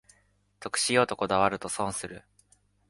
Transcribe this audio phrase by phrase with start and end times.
[0.59, 2.23] 得しようとこだわると損する